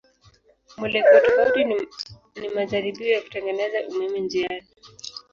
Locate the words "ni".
2.39-2.49